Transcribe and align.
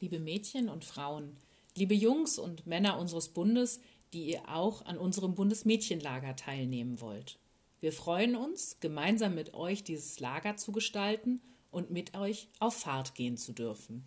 liebe 0.00 0.18
Mädchen 0.18 0.68
und 0.68 0.84
Frauen, 0.84 1.36
liebe 1.74 1.94
Jungs 1.94 2.38
und 2.38 2.66
Männer 2.66 2.98
unseres 2.98 3.28
Bundes, 3.28 3.80
die 4.12 4.30
ihr 4.30 4.48
auch 4.48 4.84
an 4.86 4.98
unserem 4.98 5.34
Bundesmädchenlager 5.34 6.36
teilnehmen 6.36 7.00
wollt. 7.00 7.38
Wir 7.80 7.92
freuen 7.92 8.36
uns, 8.36 8.78
gemeinsam 8.80 9.34
mit 9.34 9.54
euch 9.54 9.84
dieses 9.84 10.18
Lager 10.20 10.56
zu 10.56 10.72
gestalten 10.72 11.40
und 11.70 11.90
mit 11.90 12.16
euch 12.16 12.48
auf 12.58 12.74
Fahrt 12.74 13.14
gehen 13.14 13.36
zu 13.36 13.52
dürfen. 13.52 14.04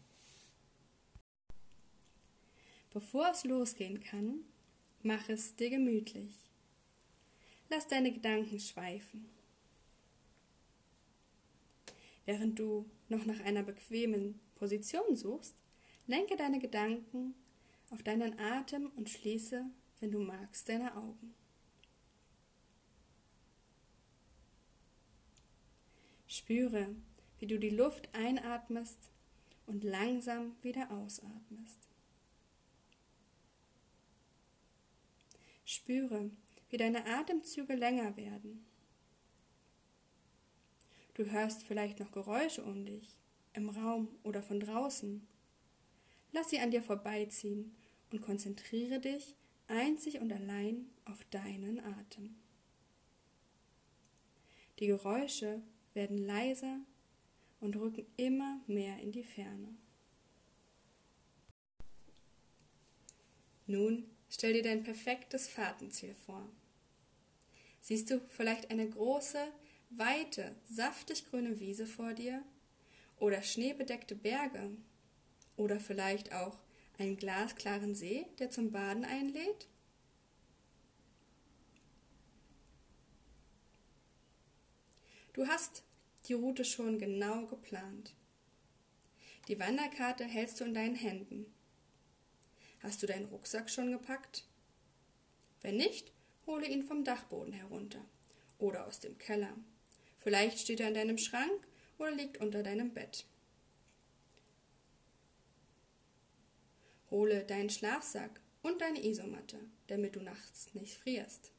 Bevor 2.93 3.29
es 3.31 3.45
losgehen 3.45 4.01
kann, 4.01 4.39
mach 5.03 5.29
es 5.29 5.55
dir 5.55 5.69
gemütlich. 5.69 6.33
Lass 7.69 7.87
deine 7.87 8.11
Gedanken 8.11 8.59
schweifen. 8.59 9.29
Während 12.25 12.59
du 12.59 12.85
noch 13.07 13.25
nach 13.25 13.39
einer 13.41 13.63
bequemen 13.63 14.39
Position 14.55 15.15
suchst, 15.15 15.55
lenke 16.11 16.35
deine 16.35 16.59
Gedanken 16.59 17.35
auf 17.89 18.03
deinen 18.03 18.38
Atem 18.38 18.91
und 18.97 19.09
schließe, 19.09 19.65
wenn 20.02 20.11
du 20.11 20.19
magst, 20.19 20.67
deine 20.67 20.93
Augen. 20.97 21.33
Spüre, 26.27 26.93
wie 27.39 27.47
du 27.47 27.57
die 27.57 27.69
Luft 27.69 28.13
einatmest 28.13 29.09
und 29.67 29.85
langsam 29.85 30.57
wieder 30.61 30.91
ausatmest. 30.91 31.79
Spüre, 35.63 36.30
wie 36.69 36.77
deine 36.77 37.05
Atemzüge 37.05 37.75
länger 37.75 38.17
werden. 38.17 38.66
Du 41.13 41.23
hörst 41.25 41.63
vielleicht 41.63 42.02
noch 42.02 42.11
Geräusche 42.11 42.66
um 42.66 42.85
dich, 42.85 43.16
im 43.53 43.69
Raum 43.69 44.09
oder 44.23 44.43
von 44.43 44.59
draußen. 44.59 45.25
Lass 46.31 46.49
sie 46.49 46.59
an 46.59 46.71
dir 46.71 46.81
vorbeiziehen 46.81 47.75
und 48.11 48.22
konzentriere 48.22 49.00
dich 49.00 49.36
einzig 49.67 50.19
und 50.19 50.31
allein 50.31 50.89
auf 51.05 51.23
deinen 51.25 51.80
Atem. 51.80 52.36
Die 54.80 54.88
Geräusche 54.88 55.61
werden 55.94 56.17
leiser 56.17 56.80
und 57.59 57.75
rücken 57.75 58.05
immer 58.17 58.59
mehr 58.67 59.00
in 59.00 59.11
die 59.11 59.23
Ferne. 59.23 59.75
Nun 63.67 64.09
stell 64.30 64.53
dir 64.53 64.64
dein 64.64 64.83
perfektes 64.83 65.48
Fahrtenziel 65.48 66.14
vor. 66.14 66.50
Siehst 67.80 68.09
du 68.09 68.22
vielleicht 68.30 68.70
eine 68.70 68.89
große, 68.89 69.39
weite, 69.89 70.55
saftig 70.66 71.30
grüne 71.30 71.59
Wiese 71.59 71.86
vor 71.86 72.14
dir 72.14 72.44
oder 73.17 73.42
schneebedeckte 73.44 74.16
Berge 74.16 74.72
oder 75.57 75.80
vielleicht 75.80 76.33
auch 76.33 76.57
einen 76.97 77.17
glasklaren 77.17 77.95
See, 77.95 78.25
der 78.39 78.52
zum 78.52 78.71
Baden 78.71 79.05
einlädt? 79.05 79.67
Du 85.33 85.47
hast 85.47 85.83
die 86.27 86.33
Route 86.33 86.66
schon 86.66 86.99
genau 86.99 87.45
geplant. 87.45 88.13
Die 89.47 89.59
Wanderkarte 89.59 90.25
hältst 90.25 90.59
du 90.59 90.66
in 90.66 90.73
deinen 90.73 90.95
Händen. 90.95 91.45
Hast 92.83 93.02
du 93.02 93.08
deinen 93.08 93.25
Rucksack 93.25 93.69
schon 93.69 93.91
gepackt? 93.91 94.45
Wenn 95.61 95.77
nicht, 95.77 96.11
hole 96.45 96.67
ihn 96.67 96.83
vom 96.83 97.03
Dachboden 97.03 97.53
herunter 97.53 98.03
oder 98.59 98.86
aus 98.88 98.99
dem 98.99 99.17
Keller. 99.17 99.53
Vielleicht 100.17 100.59
steht 100.59 100.80
er 100.80 100.89
in 100.89 100.93
deinem 100.93 101.17
Schrank 101.17 101.67
oder 101.97 102.11
liegt 102.11 102.38
unter 102.38 102.61
deinem 102.61 102.93
Bett. 102.93 103.25
Hole 107.12 107.44
deinen 107.45 107.70
Schlafsack 107.70 108.42
und 108.62 108.81
deine 108.81 109.06
Isomatte, 109.06 109.59
damit 109.88 110.16
du 110.16 110.22
nachts 110.22 110.73
nicht 110.73 110.98
frierst. 110.98 111.52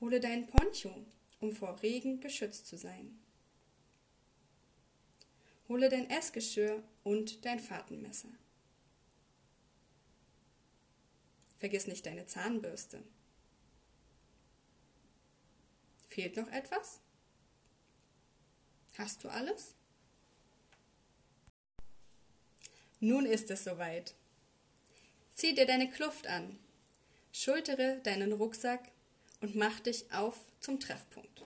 Hole 0.00 0.20
deinen 0.20 0.46
Poncho, 0.46 1.04
um 1.40 1.52
vor 1.52 1.82
Regen 1.82 2.20
geschützt 2.20 2.66
zu 2.68 2.76
sein. 2.76 3.18
Hole 5.68 5.88
dein 5.88 6.08
Essgeschirr 6.08 6.82
und 7.02 7.44
dein 7.44 7.58
Fahrtenmesser. 7.58 8.30
Vergiss 11.58 11.88
nicht 11.88 12.06
deine 12.06 12.24
Zahnbürste. 12.26 13.02
Fehlt 16.06 16.36
noch 16.36 16.48
etwas? 16.48 17.00
Hast 18.96 19.24
du 19.24 19.28
alles? 19.28 19.74
Nun 23.00 23.26
ist 23.26 23.50
es 23.50 23.64
soweit. 23.64 24.14
Zieh 25.34 25.54
dir 25.54 25.66
deine 25.66 25.88
Kluft 25.88 26.26
an, 26.26 26.58
schultere 27.32 28.00
deinen 28.02 28.32
Rucksack 28.32 28.90
und 29.40 29.54
mach 29.54 29.78
dich 29.80 30.12
auf 30.12 30.40
zum 30.58 30.80
Treffpunkt. 30.80 31.44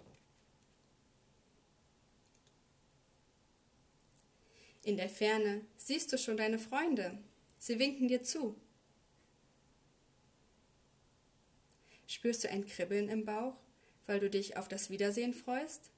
In 4.83 4.97
der 4.97 5.11
Ferne 5.11 5.61
siehst 5.77 6.12
du 6.12 6.19
schon 6.19 6.37
deine 6.37 6.59
Freunde. 6.59 7.19
Sie 7.59 7.79
winken 7.79 8.09
dir 8.09 8.25
zu. 8.25 8.57
Spürst 12.09 12.45
du 12.45 12.51
ein 12.51 12.67
Kribbeln 12.67 13.09
im 13.09 13.25
Bauch, 13.25 13.57
weil 14.07 14.19
du 14.19 14.29
dich 14.29 14.57
auf 14.57 14.69
das 14.69 14.91
Wiedersehen 14.91 15.35
freust? 15.35 15.91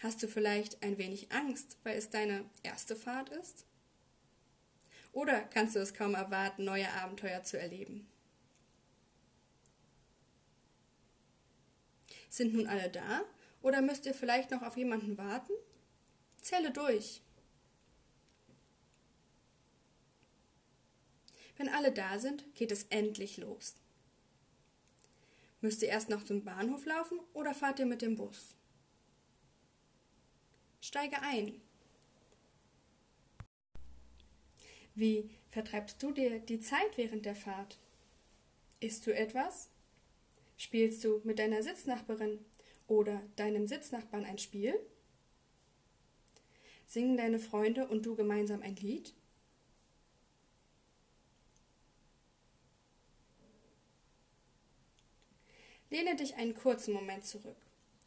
Hast 0.00 0.22
du 0.22 0.28
vielleicht 0.28 0.82
ein 0.82 0.98
wenig 0.98 1.30
Angst, 1.30 1.76
weil 1.84 1.96
es 1.96 2.10
deine 2.10 2.44
erste 2.62 2.96
Fahrt 2.96 3.28
ist? 3.28 3.67
Oder 5.18 5.40
kannst 5.40 5.74
du 5.74 5.80
es 5.80 5.94
kaum 5.94 6.14
erwarten, 6.14 6.62
neue 6.62 6.88
Abenteuer 6.92 7.42
zu 7.42 7.58
erleben? 7.58 8.06
Sind 12.28 12.54
nun 12.54 12.68
alle 12.68 12.88
da? 12.88 13.24
Oder 13.60 13.82
müsst 13.82 14.06
ihr 14.06 14.14
vielleicht 14.14 14.52
noch 14.52 14.62
auf 14.62 14.76
jemanden 14.76 15.18
warten? 15.18 15.52
Zähle 16.40 16.70
durch. 16.70 17.20
Wenn 21.56 21.68
alle 21.68 21.90
da 21.90 22.20
sind, 22.20 22.54
geht 22.54 22.70
es 22.70 22.84
endlich 22.84 23.38
los. 23.38 23.74
Müsst 25.60 25.82
ihr 25.82 25.88
erst 25.88 26.10
noch 26.10 26.22
zum 26.22 26.44
Bahnhof 26.44 26.86
laufen 26.86 27.18
oder 27.32 27.54
fahrt 27.54 27.80
ihr 27.80 27.86
mit 27.86 28.02
dem 28.02 28.14
Bus? 28.14 28.54
Steige 30.80 31.20
ein. 31.22 31.60
Wie 34.98 35.30
vertreibst 35.50 36.02
du 36.02 36.10
dir 36.10 36.40
die 36.40 36.58
Zeit 36.58 36.96
während 36.96 37.24
der 37.24 37.36
Fahrt? 37.36 37.78
Isst 38.80 39.06
du 39.06 39.14
etwas? 39.14 39.68
Spielst 40.56 41.04
du 41.04 41.20
mit 41.22 41.38
deiner 41.38 41.62
Sitznachbarin 41.62 42.44
oder 42.88 43.22
deinem 43.36 43.68
Sitznachbarn 43.68 44.24
ein 44.24 44.38
Spiel? 44.38 44.74
Singen 46.88 47.16
deine 47.16 47.38
Freunde 47.38 47.86
und 47.86 48.06
du 48.06 48.16
gemeinsam 48.16 48.60
ein 48.60 48.74
Lied? 48.74 49.14
Lehne 55.90 56.16
dich 56.16 56.34
einen 56.34 56.54
kurzen 56.54 56.92
Moment 56.92 57.24
zurück 57.24 57.56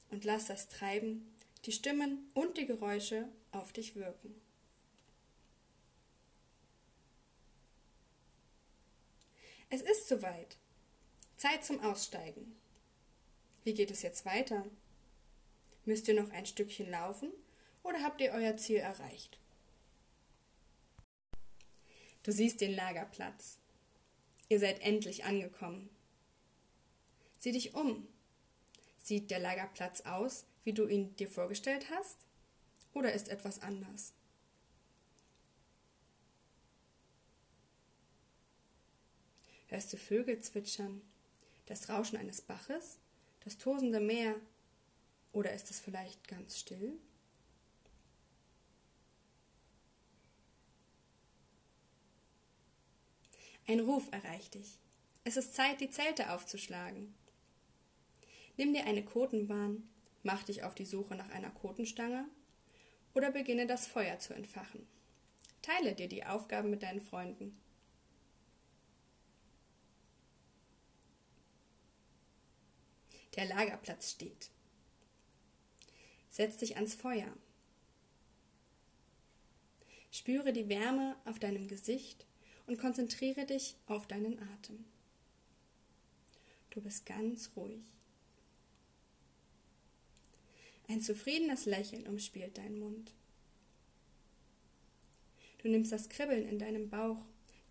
und 0.09 0.25
lass 0.25 0.47
das 0.47 0.68
Treiben, 0.68 1.34
die 1.63 1.72
Stimmen 1.72 2.30
und 2.34 2.57
die 2.57 2.66
Geräusche 2.66 3.30
auf 3.53 3.72
dich 3.72 3.96
wirken. 3.96 4.35
Es 9.73 9.81
ist 9.81 10.09
soweit. 10.09 10.57
Zeit 11.37 11.63
zum 11.63 11.79
Aussteigen. 11.79 12.57
Wie 13.63 13.73
geht 13.73 13.89
es 13.89 14.01
jetzt 14.01 14.25
weiter? 14.25 14.65
Müsst 15.85 16.09
ihr 16.09 16.21
noch 16.21 16.29
ein 16.31 16.45
Stückchen 16.45 16.91
laufen 16.91 17.31
oder 17.81 18.03
habt 18.03 18.19
ihr 18.19 18.33
euer 18.33 18.57
Ziel 18.57 18.79
erreicht? 18.79 19.39
Du 22.23 22.33
siehst 22.33 22.59
den 22.59 22.75
Lagerplatz. 22.75 23.59
Ihr 24.50 24.59
seid 24.59 24.81
endlich 24.81 25.23
angekommen. 25.23 25.89
Sieh 27.39 27.53
dich 27.53 27.74
um. 27.74 28.06
Sieht 28.97 29.31
der 29.31 29.39
Lagerplatz 29.39 30.01
aus, 30.01 30.45
wie 30.65 30.74
du 30.74 30.85
ihn 30.85 31.15
dir 31.15 31.29
vorgestellt 31.29 31.89
hast? 31.89 32.17
Oder 32.94 33.13
ist 33.13 33.29
etwas 33.29 33.62
anders? 33.62 34.12
Hörst 39.71 39.94
du 39.94 39.97
Vögel 39.97 40.38
zwitschern, 40.41 41.01
das 41.65 41.88
Rauschen 41.88 42.18
eines 42.18 42.41
Baches, 42.41 42.97
das 43.45 43.57
tosende 43.57 44.01
Meer, 44.01 44.35
oder 45.31 45.53
ist 45.53 45.71
es 45.71 45.79
vielleicht 45.79 46.27
ganz 46.27 46.59
still? 46.59 47.00
Ein 53.65 53.79
Ruf 53.79 54.09
erreicht 54.12 54.56
dich. 54.56 54.77
Es 55.23 55.38
ist 55.38 55.53
Zeit, 55.53 55.79
die 55.79 55.89
Zelte 55.89 56.33
aufzuschlagen. 56.33 57.15
Nimm 58.57 58.74
dir 58.74 58.83
eine 58.83 59.06
Kotenbahn, 59.06 59.89
mach 60.24 60.44
dich 60.44 60.63
auf 60.63 60.75
die 60.75 60.83
Suche 60.83 61.15
nach 61.15 61.29
einer 61.29 61.51
Kotenstange 61.51 62.25
oder 63.13 63.31
beginne 63.31 63.67
das 63.67 63.88
Feuer 63.88 64.19
zu 64.19 64.33
entfachen. 64.33 64.85
Teile 65.62 65.95
dir 65.95 66.09
die 66.09 66.25
Aufgaben 66.25 66.69
mit 66.69 66.83
deinen 66.83 67.00
Freunden. 67.00 67.57
Der 73.36 73.45
Lagerplatz 73.45 74.12
steht. 74.12 74.50
Setz 76.30 76.57
dich 76.57 76.75
ans 76.75 76.95
Feuer. 76.95 77.31
Spüre 80.12 80.51
die 80.51 80.68
Wärme 80.68 81.16
auf 81.25 81.39
deinem 81.39 81.68
Gesicht 81.68 82.25
und 82.68 82.78
konzentriere 82.78 83.45
dich 83.45 83.75
auf 83.88 84.07
deinen 84.07 84.39
Atem. 84.39 84.86
Du 86.69 86.81
bist 86.81 87.06
ganz 87.06 87.51
ruhig. 87.56 87.83
Ein 90.88 91.01
zufriedenes 91.01 91.66
Lächeln 91.66 92.07
umspielt 92.07 92.57
deinen 92.57 92.80
Mund. 92.80 93.13
Du 95.60 95.69
nimmst 95.69 95.92
das 95.92 96.10
Kribbeln 96.10 96.48
in 96.48 96.60
deinem 96.60 96.89
Bauch, 96.89 97.19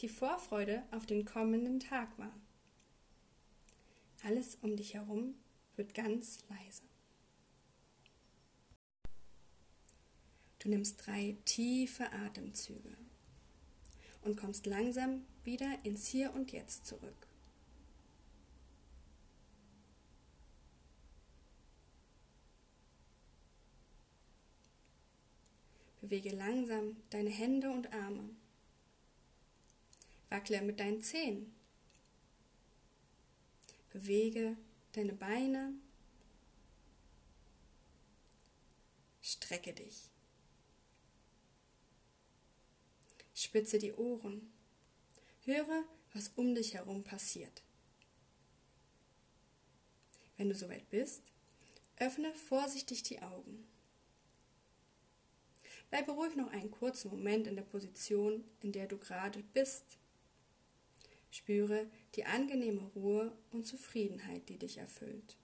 die 0.00 0.08
Vorfreude 0.08 0.82
auf 0.90 1.04
den 1.04 1.24
kommenden 1.24 1.80
Tag 1.80 2.18
wahr. 2.18 2.38
Alles 4.22 4.56
um 4.62 4.76
dich 4.76 4.94
herum 4.94 5.34
wird 5.80 5.94
ganz 5.94 6.40
leise. 6.50 6.82
Du 10.58 10.68
nimmst 10.68 11.06
drei 11.06 11.38
tiefe 11.46 12.12
Atemzüge 12.12 12.94
und 14.20 14.36
kommst 14.36 14.66
langsam 14.66 15.24
wieder 15.42 15.82
ins 15.82 16.06
Hier 16.06 16.34
und 16.34 16.52
Jetzt 16.52 16.84
zurück. 16.84 17.26
Bewege 26.02 26.36
langsam 26.36 26.96
deine 27.08 27.30
Hände 27.30 27.70
und 27.70 27.90
Arme. 27.94 28.28
Wackle 30.28 30.60
mit 30.60 30.78
deinen 30.78 31.00
Zehen. 31.00 31.54
Bewege 33.90 34.58
deine 34.92 35.12
Beine. 35.12 35.74
Strecke 39.20 39.72
dich. 39.72 40.10
Spitze 43.34 43.78
die 43.78 43.92
Ohren. 43.92 44.52
Höre, 45.44 45.84
was 46.12 46.28
um 46.36 46.54
dich 46.54 46.74
herum 46.74 47.04
passiert. 47.04 47.62
Wenn 50.36 50.48
du 50.48 50.54
soweit 50.54 50.88
bist, 50.90 51.22
öffne 51.96 52.34
vorsichtig 52.34 53.02
die 53.02 53.20
Augen. 53.22 53.66
Bleibe 55.90 56.12
ruhig 56.12 56.36
noch 56.36 56.50
einen 56.52 56.70
kurzen 56.70 57.10
Moment 57.10 57.46
in 57.46 57.56
der 57.56 57.62
Position, 57.62 58.44
in 58.60 58.72
der 58.72 58.86
du 58.86 58.96
gerade 58.96 59.42
bist. 59.52 59.98
Spüre 61.30 61.88
die 62.16 62.24
angenehme 62.24 62.82
Ruhe 62.94 63.36
und 63.50 63.66
Zufriedenheit, 63.66 64.48
die 64.48 64.58
dich 64.58 64.78
erfüllt. 64.78 65.36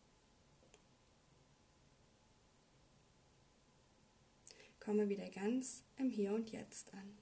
Komme 4.81 5.09
wieder 5.09 5.29
ganz 5.31 5.83
im 5.97 6.11
Hier 6.11 6.33
und 6.33 6.50
Jetzt 6.53 6.93
an. 6.93 7.19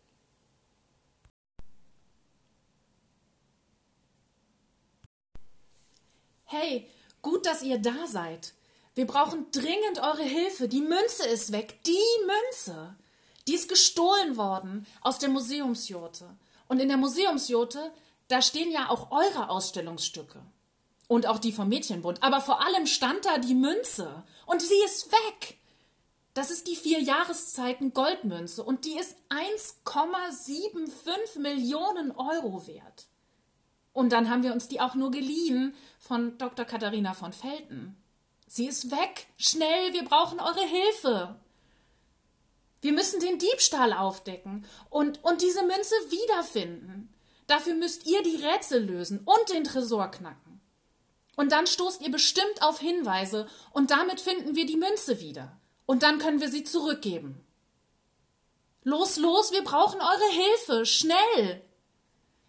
Hey, 6.44 6.86
gut, 7.22 7.46
dass 7.46 7.62
ihr 7.62 7.78
da 7.78 8.06
seid. 8.06 8.54
Wir 8.94 9.06
brauchen 9.06 9.50
dringend 9.50 9.98
eure 9.98 10.22
Hilfe. 10.22 10.68
Die 10.68 10.82
Münze 10.82 11.26
ist 11.26 11.52
weg. 11.52 11.80
Die 11.84 12.26
Münze. 12.26 12.96
Die 13.48 13.54
ist 13.54 13.68
gestohlen 13.68 14.36
worden 14.36 14.86
aus 15.00 15.18
der 15.18 15.30
Museumsjurte. 15.30 16.36
Und 16.68 16.80
in 16.80 16.88
der 16.88 16.96
Museumsjurte, 16.96 17.92
da 18.28 18.42
stehen 18.42 18.70
ja 18.70 18.90
auch 18.90 19.10
eure 19.10 19.50
Ausstellungsstücke. 19.50 20.40
Und 21.06 21.26
auch 21.26 21.38
die 21.38 21.52
vom 21.52 21.68
Mädchenbund. 21.68 22.22
Aber 22.22 22.40
vor 22.40 22.64
allem 22.64 22.86
stand 22.86 23.26
da 23.26 23.36
die 23.38 23.54
Münze. 23.54 24.24
Und 24.46 24.62
sie 24.62 24.82
ist 24.84 25.12
weg. 25.12 25.58
Das 26.32 26.50
ist 26.50 26.66
die 26.66 26.76
vier 26.76 27.00
Jahreszeiten 27.00 27.92
Goldmünze. 27.92 28.64
Und 28.64 28.86
die 28.86 28.98
ist 28.98 29.14
1,75 29.28 31.38
Millionen 31.38 32.10
Euro 32.12 32.66
wert. 32.66 33.06
Und 33.92 34.10
dann 34.10 34.28
haben 34.28 34.42
wir 34.42 34.52
uns 34.52 34.66
die 34.66 34.80
auch 34.80 34.96
nur 34.96 35.12
geliehen 35.12 35.76
von 36.00 36.36
Dr. 36.38 36.64
Katharina 36.64 37.14
von 37.14 37.32
Felten. 37.32 37.96
Sie 38.48 38.66
ist 38.66 38.90
weg. 38.90 39.28
Schnell, 39.38 39.92
wir 39.92 40.04
brauchen 40.04 40.40
eure 40.40 40.66
Hilfe. 40.66 41.36
Wir 42.80 42.92
müssen 42.92 43.20
den 43.20 43.38
Diebstahl 43.38 43.92
aufdecken 43.92 44.66
und, 44.90 45.22
und 45.22 45.42
diese 45.42 45.62
Münze 45.62 45.94
wiederfinden. 46.10 47.13
Dafür 47.46 47.74
müsst 47.74 48.06
ihr 48.06 48.22
die 48.22 48.36
Rätsel 48.36 48.84
lösen 48.84 49.20
und 49.24 49.50
den 49.52 49.64
Tresor 49.64 50.10
knacken. 50.10 50.60
Und 51.36 51.52
dann 51.52 51.66
stoßt 51.66 52.00
ihr 52.02 52.10
bestimmt 52.10 52.62
auf 52.62 52.78
Hinweise 52.78 53.48
und 53.72 53.90
damit 53.90 54.20
finden 54.20 54.54
wir 54.54 54.66
die 54.66 54.76
Münze 54.76 55.20
wieder. 55.20 55.58
Und 55.86 56.02
dann 56.02 56.18
können 56.18 56.40
wir 56.40 56.48
sie 56.48 56.64
zurückgeben. 56.64 57.44
Los, 58.82 59.16
los, 59.16 59.52
wir 59.52 59.64
brauchen 59.64 60.00
eure 60.00 60.30
Hilfe, 60.30 60.86
schnell! 60.86 61.62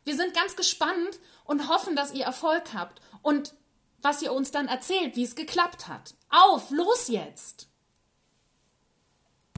Wir 0.04 0.16
sind 0.16 0.34
ganz 0.34 0.56
gespannt 0.56 1.20
und 1.46 1.68
hoffen, 1.68 1.96
dass 1.96 2.14
ihr 2.14 2.26
Erfolg 2.26 2.74
habt 2.74 3.02
und 3.22 3.54
was 4.02 4.22
ihr 4.22 4.34
uns 4.34 4.52
dann 4.52 4.68
erzählt, 4.68 5.16
wie 5.16 5.24
es 5.24 5.36
geklappt 5.36 5.88
hat. 5.88 6.14
Auf, 6.30 6.70
los 6.70 7.08
jetzt! 7.08 7.68